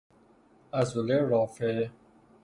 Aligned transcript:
عضله 0.73 1.19
رافعه 1.29 1.89